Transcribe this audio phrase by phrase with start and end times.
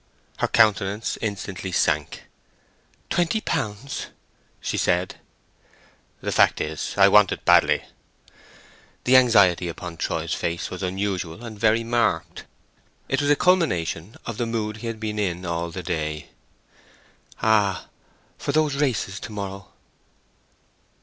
[0.37, 2.23] Her countenance instantly sank.
[3.11, 4.07] "Twenty pounds?"
[4.59, 5.17] she said.
[6.21, 7.83] "The fact is, I want it badly."
[9.03, 12.45] The anxiety upon Troy's face was unusual and very marked.
[13.07, 16.29] It was a culmination of the mood he had been in all the day.
[17.43, 17.85] "Ah!
[18.39, 19.71] for those races to morrow."